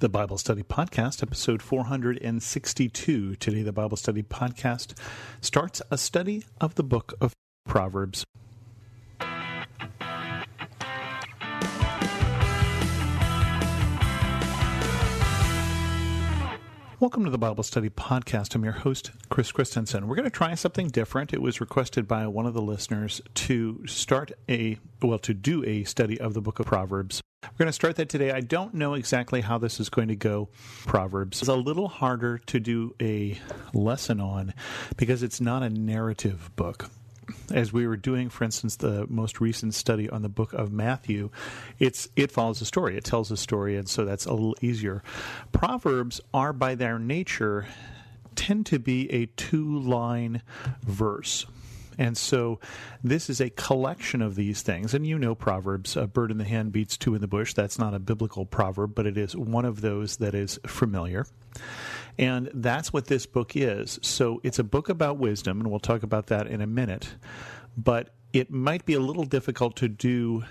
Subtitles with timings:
[0.00, 3.34] the Bible Study Podcast, episode 462.
[3.34, 4.96] Today, the Bible Study Podcast
[5.40, 7.32] starts a study of the book of
[7.66, 8.24] Proverbs.
[17.00, 18.56] Welcome to the Bible Study Podcast.
[18.56, 20.08] I'm your host, Chris Christensen.
[20.08, 21.32] We're going to try something different.
[21.32, 25.84] It was requested by one of the listeners to start a, well, to do a
[25.84, 27.22] study of the book of Proverbs.
[27.44, 28.32] We're going to start that today.
[28.32, 30.48] I don't know exactly how this is going to go.
[30.86, 33.38] Proverbs is a little harder to do a
[33.72, 34.52] lesson on
[34.96, 36.90] because it's not a narrative book
[37.52, 41.30] as we were doing, for instance, the most recent study on the book of Matthew,
[41.78, 42.96] it's it follows a story.
[42.96, 45.02] It tells a story, and so that's a little easier.
[45.52, 47.66] Proverbs are by their nature
[48.34, 50.42] tend to be a two line
[50.82, 51.44] verse.
[51.98, 52.60] And so
[53.02, 54.94] this is a collection of these things.
[54.94, 57.54] And you know Proverbs, a bird in the hand beats two in the bush.
[57.54, 61.26] That's not a biblical proverb, but it is one of those that is familiar.
[62.16, 63.98] And that's what this book is.
[64.02, 67.14] So it's a book about wisdom, and we'll talk about that in a minute.
[67.76, 70.44] But it might be a little difficult to do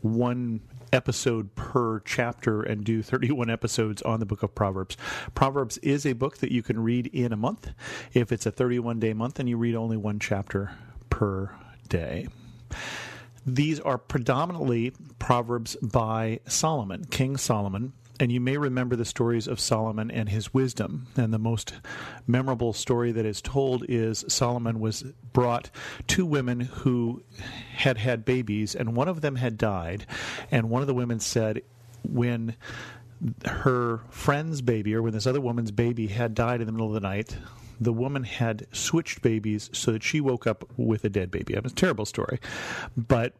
[0.00, 0.60] one
[0.96, 4.96] episode per chapter and do 31 episodes on the book of Proverbs.
[5.34, 7.70] Proverbs is a book that you can read in a month.
[8.14, 10.72] If it's a 31 day month, then you read only one chapter
[11.10, 11.54] per
[11.88, 12.28] day.
[13.46, 17.92] These are predominantly Proverbs by Solomon, King Solomon.
[18.18, 21.06] And you may remember the stories of Solomon and his wisdom.
[21.16, 21.74] And the most
[22.26, 25.70] memorable story that is told is Solomon was brought
[26.06, 27.22] two women who
[27.74, 30.06] had had babies, and one of them had died.
[30.50, 31.62] And one of the women said,
[32.02, 32.56] when
[33.44, 36.94] her friend's baby, or when this other woman's baby had died in the middle of
[36.94, 37.36] the night,
[37.78, 41.54] the woman had switched babies so that she woke up with a dead baby.
[41.54, 42.40] It's a terrible story.
[42.96, 43.34] But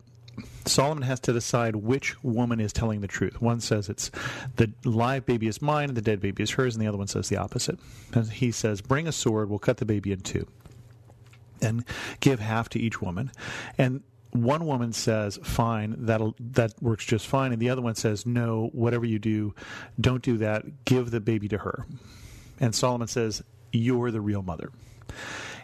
[0.67, 3.41] Solomon has to decide which woman is telling the truth.
[3.41, 4.11] One says it's
[4.57, 7.07] the live baby is mine and the dead baby is hers, and the other one
[7.07, 7.79] says the opposite.
[8.13, 10.47] And he says, Bring a sword, we'll cut the baby in two
[11.61, 11.85] and
[12.21, 13.31] give half to each woman.
[13.79, 18.27] And one woman says, "Fine, that that works just fine," and the other one says,
[18.27, 19.55] "No, whatever you do,
[20.01, 20.85] don't do that.
[20.85, 21.87] Give the baby to her."
[22.61, 23.43] And Solomon says,
[23.73, 24.71] "You're the real mother."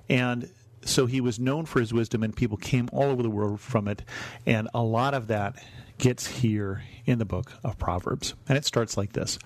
[0.09, 0.49] And
[0.85, 3.89] so he was known for his wisdom, and people came all over the world from
[3.89, 4.03] it.
[4.47, 5.57] And a lot of that
[5.99, 8.35] gets here in the book of Proverbs.
[8.49, 9.39] And it starts like this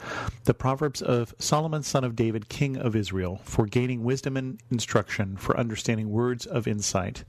[0.44, 5.36] The Proverbs of Solomon, son of David, king of Israel, for gaining wisdom and instruction,
[5.36, 7.24] for understanding words of insight,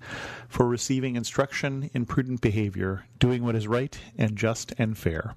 [0.48, 5.36] for receiving instruction in prudent behavior, doing what is right and just and fair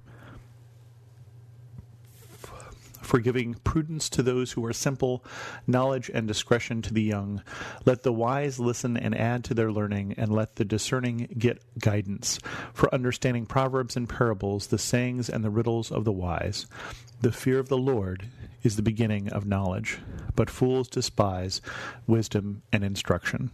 [3.10, 5.25] for giving prudence to those who are simple,
[5.66, 7.43] knowledge and discretion to the young.
[7.84, 12.38] Let the wise listen and add to their learning, and let the discerning get guidance.
[12.72, 16.66] For understanding proverbs and parables, the sayings and the riddles of the wise.
[17.21, 18.28] The fear of the Lord
[18.62, 19.98] is the beginning of knowledge,
[20.37, 21.60] but fools despise
[22.06, 23.50] wisdom and instruction.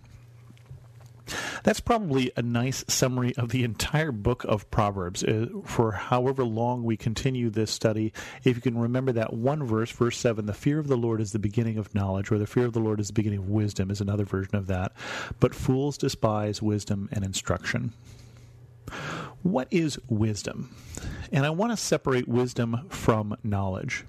[1.67, 5.25] That's probably a nice summary of the entire book of Proverbs.
[5.25, 8.13] Uh, for however long we continue this study,
[8.45, 11.33] if you can remember that one verse, verse 7, the fear of the Lord is
[11.33, 13.91] the beginning of knowledge, or the fear of the Lord is the beginning of wisdom,
[13.91, 14.93] is another version of that.
[15.41, 17.93] But fools despise wisdom and instruction.
[19.43, 20.73] What is wisdom?
[21.33, 24.05] And I want to separate wisdom from knowledge.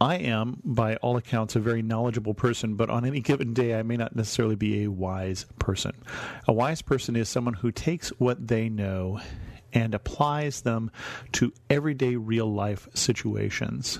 [0.00, 3.82] I am, by all accounts, a very knowledgeable person, but on any given day, I
[3.82, 5.92] may not necessarily be a wise person.
[6.46, 9.20] A wise person is someone who takes what they know
[9.72, 10.90] and applies them
[11.32, 13.98] to everyday real life situations.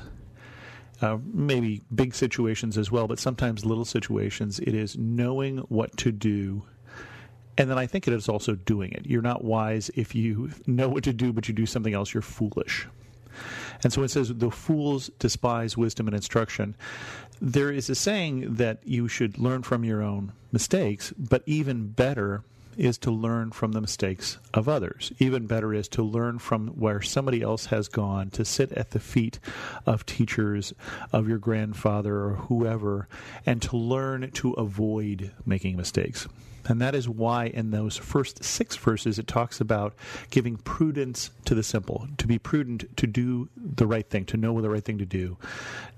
[1.00, 4.58] Uh, maybe big situations as well, but sometimes little situations.
[4.60, 6.64] It is knowing what to do.
[7.56, 9.06] And then I think it is also doing it.
[9.06, 12.22] You're not wise if you know what to do, but you do something else, you're
[12.22, 12.87] foolish.
[13.82, 16.74] And so it says, the fools despise wisdom and instruction.
[17.40, 22.42] There is a saying that you should learn from your own mistakes, but even better
[22.78, 25.12] is to learn from the mistakes of others.
[25.18, 29.00] Even better is to learn from where somebody else has gone, to sit at the
[29.00, 29.38] feet
[29.84, 30.72] of teachers,
[31.12, 33.08] of your grandfather or whoever,
[33.44, 36.28] and to learn to avoid making mistakes.
[36.69, 39.94] And that is why in those first six verses it talks about
[40.31, 44.60] giving prudence to the simple, to be prudent, to do the right thing, to know
[44.60, 45.38] the right thing to do,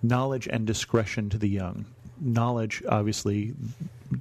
[0.02, 1.86] knowledge and discretion to the young.
[2.20, 3.54] Knowledge, obviously,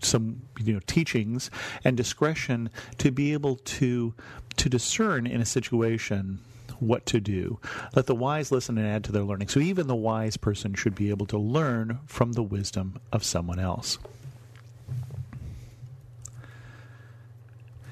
[0.02, 1.50] some you know teachings
[1.84, 4.14] and discretion to be able to
[4.58, 6.40] to discern in a situation
[6.80, 7.60] what to do.
[7.96, 9.50] Let the wise listen and add to their learning.
[9.50, 13.60] So even the wise person should be able to learn from the wisdom of someone
[13.60, 13.98] else.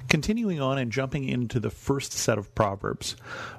[0.10, 3.18] Continuing on and jumping into the first set of Proverbs,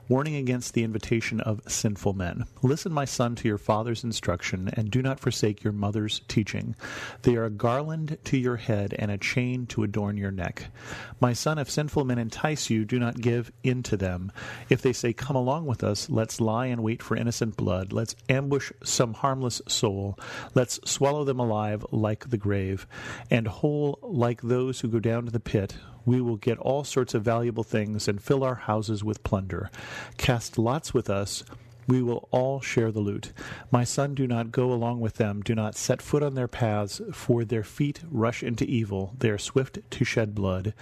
[0.09, 2.45] warning against the invitation of sinful men.
[2.63, 6.75] Listen, my son, to your father's instruction, and do not forsake your mother's teaching.
[7.21, 10.71] They are a garland to your head and a chain to adorn your neck.
[11.21, 14.33] My son, if sinful men entice you, do not give in to them.
[14.71, 17.93] If they say, Come along with us, let's lie and wait for innocent blood.
[17.93, 20.19] Let's ambush some harmless soul.
[20.55, 22.87] Let's swallow them alive like the grave,
[23.31, 25.77] and whole like those who go down to the pit
[26.09, 29.71] we will get all sorts of valuable things and fill our houses with plunder.
[30.17, 31.45] Cast lots with us.
[31.87, 33.33] We will all share the loot.
[33.71, 35.43] My son, do not go along with them.
[35.43, 39.15] Do not set foot on their paths, for their feet rush into evil.
[39.19, 40.73] They are swift to shed blood.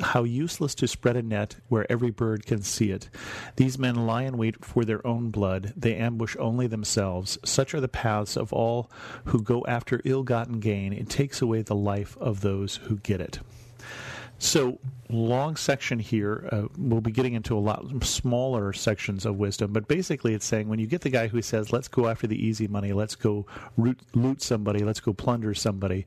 [0.00, 3.10] How useless to spread a net where every bird can see it.
[3.56, 5.74] These men lie in wait for their own blood.
[5.76, 7.38] They ambush only themselves.
[7.44, 8.90] Such are the paths of all
[9.26, 10.94] who go after ill gotten gain.
[10.94, 13.40] It takes away the life of those who get it.
[14.42, 16.48] So, long section here.
[16.50, 20.68] Uh, we'll be getting into a lot smaller sections of wisdom, but basically, it's saying
[20.68, 22.92] when you get the guy who says, "Let's go after the easy money.
[22.92, 23.46] Let's go
[23.76, 24.80] root, loot somebody.
[24.80, 26.06] Let's go plunder somebody,"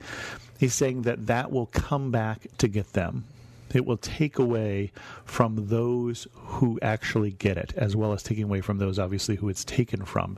[0.60, 3.24] he's saying that that will come back to get them.
[3.74, 4.92] It will take away
[5.24, 9.48] from those who actually get it, as well as taking away from those, obviously, who
[9.48, 10.38] it's taken from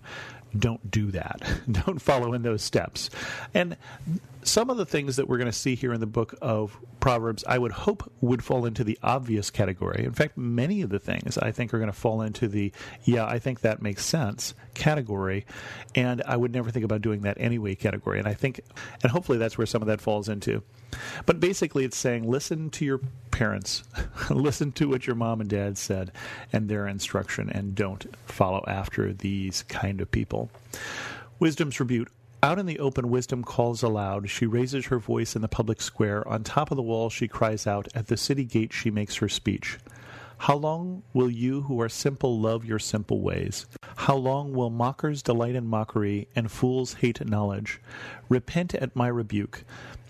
[0.57, 1.41] don't do that.
[1.71, 3.09] don't follow in those steps.
[3.53, 3.77] And
[4.43, 7.43] some of the things that we're going to see here in the book of Proverbs,
[7.47, 10.05] I would hope would fall into the obvious category.
[10.05, 12.71] In fact, many of the things I think are going to fall into the,
[13.03, 15.45] yeah, I think that makes sense category.
[15.95, 18.19] And I would never think about doing that anyway category.
[18.19, 18.61] And I think,
[19.03, 20.63] and hopefully that's where some of that falls into.
[21.25, 23.01] But basically, it's saying listen to your
[23.37, 23.83] parents,
[24.31, 26.11] listen to what your mom and dad said
[26.51, 30.49] and their instruction, and don't follow after these kind of people.
[31.37, 32.11] Wisdom's rebuke.
[32.41, 34.27] Out in the open, wisdom calls aloud.
[34.27, 36.27] She raises her voice in the public square.
[36.27, 37.87] On top of the wall, she cries out.
[37.93, 39.77] At the city gate, she makes her speech.
[40.39, 43.67] How long will you who are simple love your simple ways?
[43.97, 47.81] How long will mockers delight in mockery and fools hate knowledge?
[48.29, 49.63] Repent at my rebuke.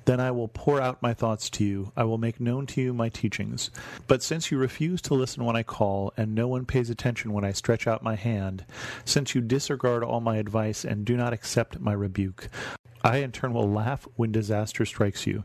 [0.08, 1.92] Then I will pour out my thoughts to you.
[1.98, 3.70] I will make known to you my teachings.
[4.08, 7.44] But since you refuse to listen when I call, and no one pays attention when
[7.44, 8.64] I stretch out my hand,
[9.04, 12.48] since you disregard all my advice and do not accept my rebuke,
[13.04, 15.44] I in turn will laugh when disaster strikes you.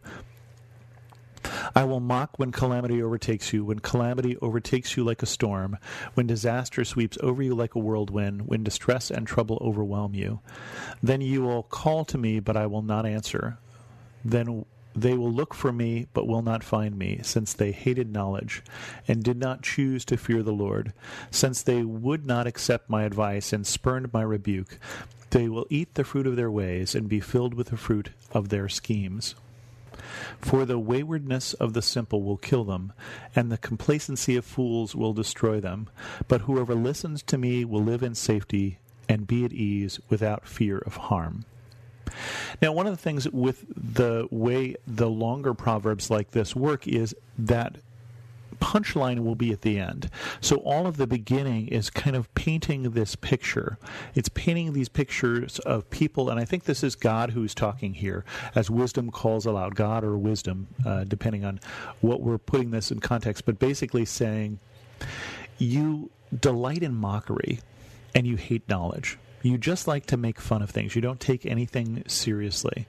[1.75, 5.77] I will mock when calamity overtakes you, when calamity overtakes you like a storm,
[6.15, 10.39] when disaster sweeps over you like a whirlwind, when distress and trouble overwhelm you.
[11.03, 13.59] Then you will call to me, but I will not answer
[14.25, 14.65] then
[14.95, 18.63] they will look for me, but will not find me, since they hated knowledge,
[19.09, 20.93] and did not choose to fear the Lord.
[21.31, 24.79] Since they would not accept my advice and spurned my rebuke,
[25.31, 28.51] they will eat the fruit of their ways, and be filled with the fruit of
[28.51, 29.35] their schemes.
[30.41, 32.93] For the waywardness of the simple will kill them,
[33.35, 35.89] and the complacency of fools will destroy them.
[36.29, 38.79] But whoever listens to me will live in safety
[39.09, 41.45] and be at ease without fear of harm.
[42.61, 47.15] Now, one of the things with the way the longer proverbs like this work is
[47.39, 47.77] that
[48.61, 50.09] punchline will be at the end.
[50.41, 53.77] So all of the beginning is kind of painting this picture.
[54.15, 58.25] It's painting these pictures of people, and I think this is God who's talking here,
[58.55, 61.61] as wisdom calls aloud, God or wisdom, uh, depending on
[62.01, 64.61] what we're putting this in context, but basically saying,
[65.59, 67.61] you delight in mockery
[68.15, 69.19] and you hate knowledge.
[69.43, 70.95] You just like to make fun of things.
[70.95, 72.87] You don't take anything seriously.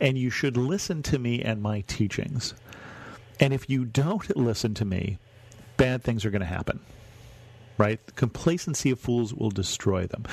[0.00, 2.54] And you should listen to me and my teachings.
[3.38, 5.18] And if you don't listen to me,
[5.76, 6.80] bad things are going to happen.
[7.78, 8.04] Right?
[8.06, 10.24] The complacency of fools will destroy them.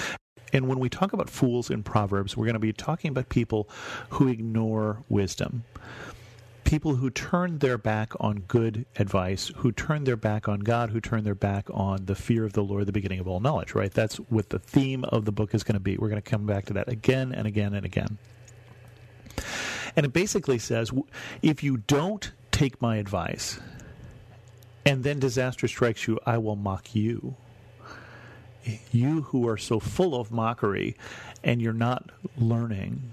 [0.53, 3.69] And when we talk about fools in Proverbs, we're going to be talking about people
[4.12, 5.63] who ignore wisdom
[6.67, 11.00] people who turned their back on good advice, who turned their back on God, who
[11.00, 13.91] turned their back on the fear of the Lord, the beginning of all knowledge, right?
[13.91, 15.97] That's what the theme of the book is going to be.
[15.97, 18.17] We're going to come back to that again and again and again.
[19.95, 20.91] And it basically says
[21.41, 23.62] if you don't take my advice
[24.86, 27.36] and then disaster strikes you, I will mock you.
[28.91, 30.97] You who are so full of mockery
[31.45, 33.09] and you're not learning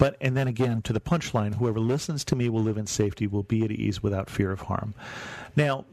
[0.00, 3.26] but, and then again, to the punchline, whoever listens to me will live in safety,
[3.26, 4.94] will be at ease without fear of harm.
[5.56, 5.84] Now,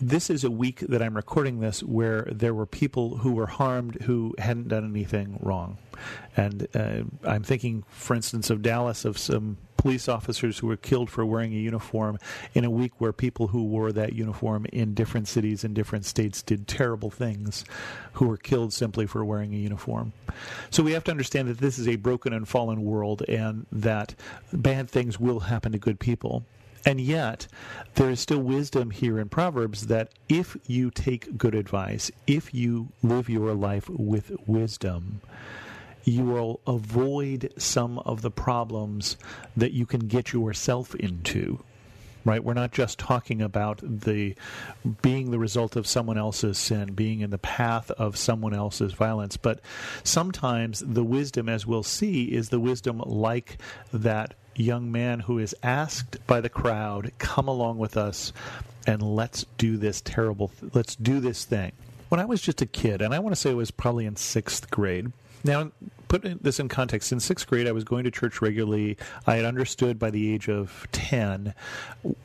[0.00, 4.02] this is a week that I'm recording this where there were people who were harmed
[4.02, 5.78] who hadn't done anything wrong.
[6.36, 11.08] And uh, I'm thinking, for instance, of Dallas, of some police officers who were killed
[11.08, 12.18] for wearing a uniform
[12.52, 16.42] in a week where people who wore that uniform in different cities and different states
[16.42, 17.64] did terrible things,
[18.14, 20.12] who were killed simply for wearing a uniform.
[20.68, 24.14] So we have to understand that this is a broken and fallen world and that
[24.52, 26.44] bad things will happen to good people.
[26.84, 27.46] And yet,
[27.94, 32.88] there is still wisdom here in Proverbs that if you take good advice, if you
[33.02, 35.20] live your life with wisdom,
[36.04, 39.16] you will avoid some of the problems
[39.56, 41.62] that you can get yourself into
[42.24, 42.44] right?
[42.44, 44.34] We're not just talking about the
[45.00, 49.36] being the result of someone else's sin being in the path of someone else's violence
[49.36, 49.60] but
[50.04, 53.58] sometimes the wisdom as we'll see is the wisdom like
[53.92, 58.32] that young man who is asked by the crowd come along with us
[58.86, 61.72] and let's do this terrible th- let's do this thing.
[62.08, 64.14] When i was just a kid and i want to say it was probably in
[64.14, 65.12] 6th grade
[65.44, 65.70] now,
[66.08, 68.96] put this in context, in sixth grade, I was going to church regularly.
[69.26, 71.54] I had understood by the age of 10,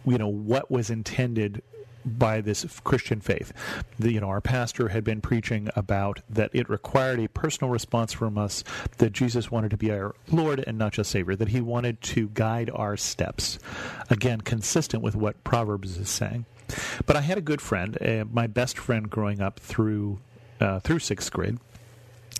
[0.05, 1.61] you know, what was intended
[2.05, 3.53] by this Christian faith.
[3.97, 8.11] The, you know, our pastor had been preaching about that it required a personal response
[8.11, 8.63] from us
[8.97, 12.29] that Jesus wanted to be our Lord and not just Savior, that he wanted to
[12.29, 13.57] guide our steps.
[14.09, 16.45] Again, consistent with what Proverbs is saying.
[17.05, 20.19] But I had a good friend, uh, my best friend growing up through
[20.59, 21.57] uh, through sixth grade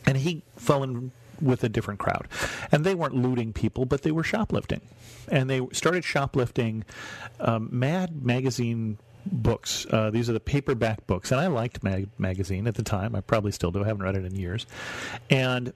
[0.05, 2.27] and he fell in with a different crowd.
[2.71, 4.81] And they weren't looting people, but they were shoplifting.
[5.29, 6.85] And they started shoplifting
[7.39, 9.85] um, Mad magazine books.
[9.89, 11.31] Uh, these are the paperback books.
[11.31, 13.15] And I liked Mag magazine at the time.
[13.15, 13.83] I probably still do.
[13.83, 14.65] I haven't read it in years.
[15.29, 15.73] And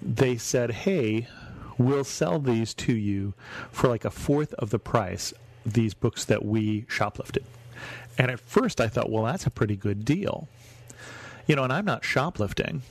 [0.00, 1.28] they said, hey,
[1.76, 3.34] we'll sell these to you
[3.70, 5.32] for like a fourth of the price,
[5.64, 7.44] these books that we shoplifted.
[8.16, 10.48] And at first I thought, well, that's a pretty good deal.
[11.46, 12.82] You know, and I'm not shoplifting.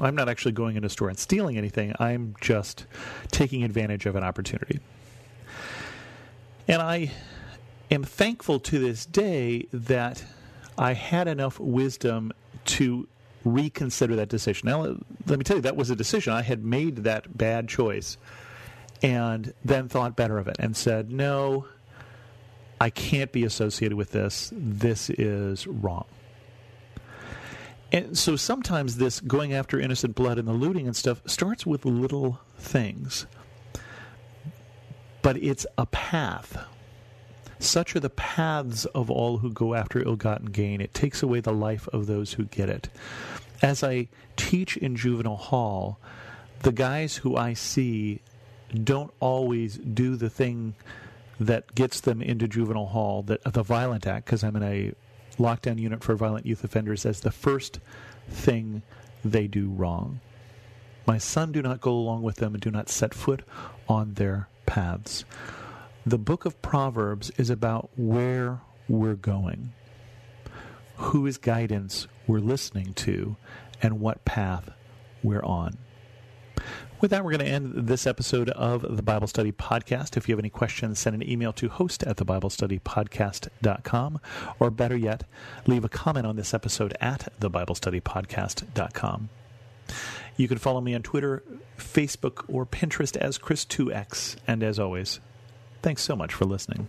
[0.00, 1.94] I'm not actually going into a store and stealing anything.
[1.98, 2.86] I'm just
[3.30, 4.80] taking advantage of an opportunity.
[6.66, 7.12] And I
[7.90, 10.24] am thankful to this day that
[10.76, 12.32] I had enough wisdom
[12.64, 13.06] to
[13.44, 14.68] reconsider that decision.
[14.68, 14.96] Now,
[15.26, 16.32] let me tell you, that was a decision.
[16.32, 18.16] I had made that bad choice
[19.02, 21.66] and then thought better of it and said, no,
[22.80, 24.50] I can't be associated with this.
[24.54, 26.06] This is wrong.
[27.94, 31.84] And so sometimes this going after innocent blood and the looting and stuff starts with
[31.84, 33.24] little things.
[35.22, 36.58] But it's a path.
[37.60, 40.80] Such are the paths of all who go after ill gotten gain.
[40.80, 42.88] It takes away the life of those who get it.
[43.62, 46.00] As I teach in juvenile hall,
[46.62, 48.18] the guys who I see
[48.82, 50.74] don't always do the thing
[51.38, 54.94] that gets them into juvenile hall, that the violent act, because I'm in a
[55.36, 57.80] lockdown unit for violent youth offenders as the first
[58.28, 58.82] thing
[59.24, 60.20] they do wrong.
[61.06, 63.42] My son, do not go along with them and do not set foot
[63.88, 65.24] on their paths.
[66.06, 69.72] The book of Proverbs is about where we're going,
[70.96, 73.36] whose guidance we're listening to,
[73.82, 74.70] and what path
[75.22, 75.76] we're on.
[77.00, 80.16] With that, we're going to end this episode of the Bible Study Podcast.
[80.16, 84.20] If you have any questions, send an email to host at thebiblestudypodcast.com,
[84.58, 85.24] or better yet,
[85.66, 89.28] leave a comment on this episode at thebiblestudypodcast.com.
[90.36, 91.42] You can follow me on Twitter,
[91.76, 94.36] Facebook, or Pinterest as Chris2X.
[94.46, 95.20] And as always,
[95.82, 96.88] thanks so much for listening.